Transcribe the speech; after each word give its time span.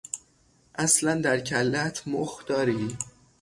اصلا 0.75 1.15
در 1.21 1.39
کلهات 1.39 2.07
مخ 2.07 2.45
داری؟ 2.45 2.97